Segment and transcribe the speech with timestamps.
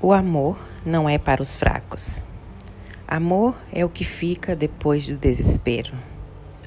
[0.00, 2.24] O amor não é para os fracos.
[3.08, 5.92] Amor é o que fica depois do desespero.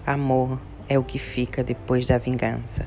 [0.05, 0.59] Amor
[0.89, 2.85] é o que fica depois da vingança.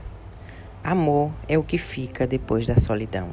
[0.84, 3.30] Amor é o que fica depois da solidão.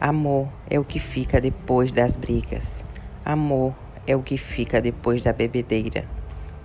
[0.00, 2.82] Amor é o que fica depois das brigas.
[3.22, 3.74] Amor
[4.06, 6.08] é o que fica depois da bebedeira.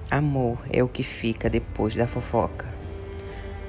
[0.09, 2.73] Amor é o que fica depois da fofoca.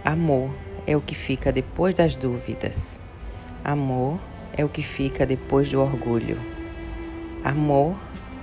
[0.05, 0.49] Amor
[0.87, 3.01] é o que fica depois das dúvidas.
[3.65, 4.21] Amor
[4.57, 6.41] é o que fica depois do orgulho.
[7.45, 7.95] Amor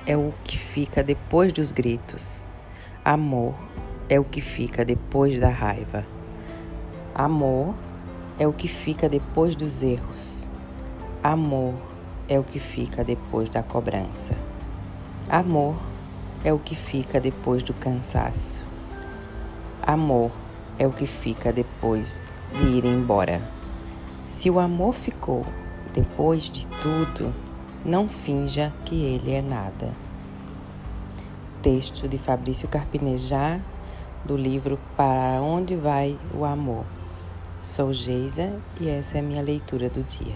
[0.06, 2.46] é o que fica depois dos gritos.
[3.04, 3.56] Amor
[4.08, 6.06] é o que fica depois da raiva.
[7.16, 7.74] Amor
[8.38, 10.52] é o que fica depois dos erros.
[11.24, 11.74] Amor
[12.30, 14.36] é o que fica depois da cobrança.
[15.28, 15.76] Amor
[16.44, 18.64] é o que fica depois do cansaço.
[19.82, 20.32] Amor
[20.78, 23.42] é o que fica depois de ir embora.
[24.28, 25.46] Se o amor ficou
[25.94, 27.34] depois de tudo,
[27.86, 29.94] não finja que ele é nada.
[31.62, 33.62] Texto de Fabrício Carpinejar,
[34.26, 36.86] do livro Para Onde Vai o Amor.
[37.60, 40.36] Sou Geisa e essa é a minha leitura do dia.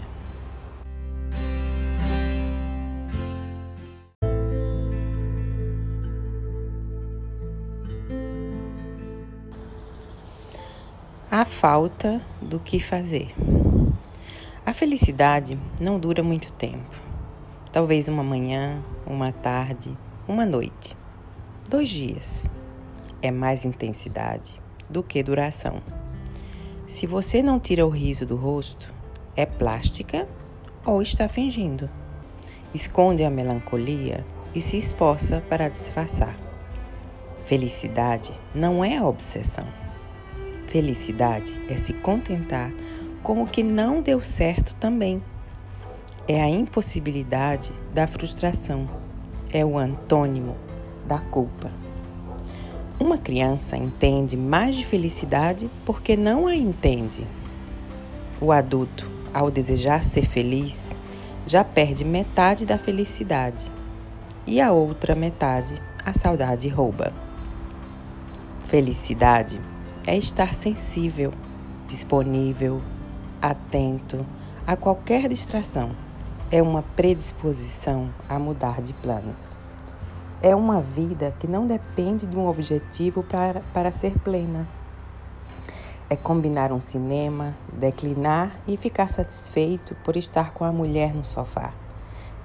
[11.30, 13.34] A falta do que fazer.
[14.68, 16.90] A felicidade não dura muito tempo.
[17.72, 19.96] Talvez uma manhã, uma tarde,
[20.28, 20.94] uma noite.
[21.70, 22.50] Dois dias.
[23.22, 25.80] É mais intensidade do que duração.
[26.86, 28.92] Se você não tira o riso do rosto,
[29.34, 30.28] é plástica
[30.84, 31.88] ou está fingindo.
[32.74, 34.22] Esconde a melancolia
[34.54, 36.38] e se esforça para disfarçar.
[37.46, 39.66] Felicidade não é obsessão.
[40.66, 42.70] Felicidade é se contentar
[43.22, 45.22] com o que não deu certo também.
[46.26, 48.88] É a impossibilidade da frustração,
[49.52, 50.56] é o antônimo
[51.06, 51.70] da culpa.
[53.00, 57.26] Uma criança entende mais de felicidade porque não a entende.
[58.40, 60.98] O adulto, ao desejar ser feliz,
[61.46, 63.66] já perde metade da felicidade
[64.46, 67.12] e a outra metade a saudade rouba.
[68.64, 69.60] Felicidade
[70.06, 71.32] é estar sensível,
[71.86, 72.80] disponível,
[73.40, 74.26] atento
[74.66, 75.90] a qualquer distração.
[76.50, 79.56] É uma predisposição a mudar de planos.
[80.42, 84.68] É uma vida que não depende de um objetivo para, para ser plena.
[86.10, 91.72] É combinar um cinema, declinar e ficar satisfeito por estar com a mulher no sofá.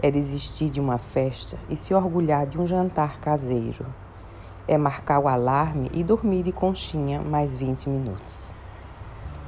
[0.02, 3.86] É desistir de uma festa e se orgulhar de um jantar caseiro.
[4.68, 8.54] É marcar o alarme e dormir de conchinha mais 20 minutos.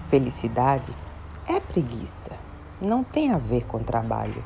[0.07, 0.95] Felicidade
[1.47, 2.31] é preguiça.
[2.81, 4.43] Não tem a ver com trabalho.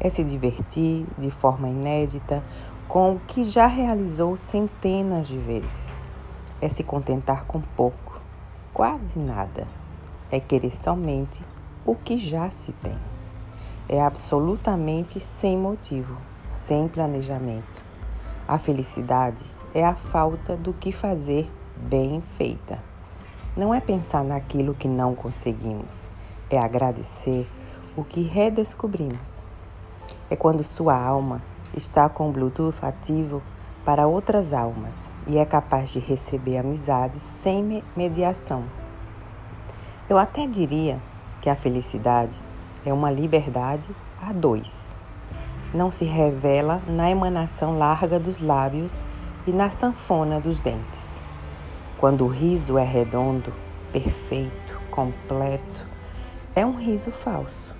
[0.00, 2.42] É se divertir de forma inédita
[2.88, 6.04] com o que já realizou centenas de vezes.
[6.60, 8.20] É se contentar com pouco,
[8.72, 9.66] quase nada.
[10.30, 11.44] É querer somente
[11.84, 12.98] o que já se tem.
[13.88, 16.16] É absolutamente sem motivo,
[16.50, 17.82] sem planejamento.
[18.46, 19.44] A felicidade
[19.74, 22.82] é a falta do que fazer bem feita.
[23.56, 26.10] Não é pensar naquilo que não conseguimos,
[26.50, 27.48] é agradecer
[27.96, 29.44] o que redescobrimos.
[30.28, 31.40] É quando sua alma
[31.76, 33.42] está com o Bluetooth ativo
[33.84, 38.64] para outras almas e é capaz de receber amizades sem mediação.
[40.08, 41.00] Eu até diria
[41.40, 42.40] que a felicidade
[42.84, 44.96] é uma liberdade a dois.
[45.72, 49.04] Não se revela na emanação larga dos lábios
[49.46, 51.24] e na sanfona dos dentes.
[51.96, 53.52] Quando o riso é redondo,
[53.92, 55.86] perfeito, completo,
[56.54, 57.72] é um riso falso,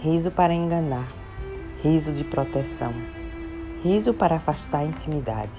[0.00, 1.08] riso para enganar,
[1.82, 2.92] riso de proteção,
[3.82, 5.58] riso para afastar a intimidade.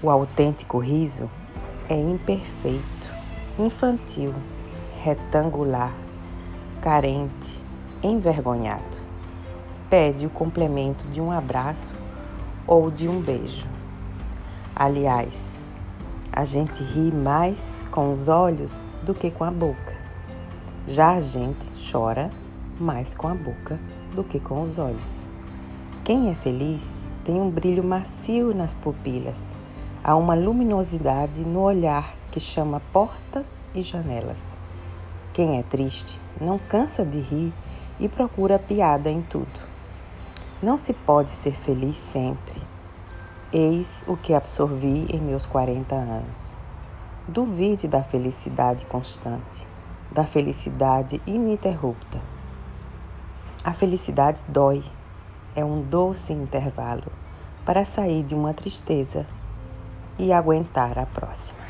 [0.00, 1.28] O autêntico riso
[1.88, 3.10] é imperfeito,
[3.58, 4.32] infantil,
[4.98, 5.92] retangular,
[6.80, 7.60] carente,
[8.04, 9.00] envergonhado.
[9.90, 11.92] Pede o complemento de um abraço
[12.68, 13.66] ou de um beijo.
[14.76, 15.58] Aliás,
[16.32, 20.09] a gente ri mais com os olhos do que com a boca.
[20.90, 22.32] Já a gente chora
[22.80, 23.78] mais com a boca
[24.12, 25.28] do que com os olhos.
[26.02, 29.54] Quem é feliz tem um brilho macio nas pupilas,
[30.02, 34.58] há uma luminosidade no olhar que chama portas e janelas.
[35.32, 37.52] Quem é triste não cansa de rir
[38.00, 39.60] e procura piada em tudo.
[40.60, 42.60] Não se pode ser feliz sempre.
[43.52, 46.56] Eis o que absorvi em meus 40 anos.
[47.28, 49.69] Duvide da felicidade constante
[50.12, 52.20] da felicidade ininterrupta.
[53.62, 54.82] A felicidade dói,
[55.54, 57.12] é um doce intervalo
[57.64, 59.26] para sair de uma tristeza
[60.18, 61.60] e aguentar a próxima.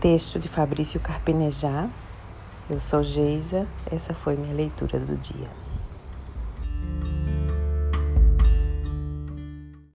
[0.00, 1.88] Texto de Fabrício Carpenejá.
[2.68, 5.63] Eu sou Geisa, essa foi minha leitura do dia.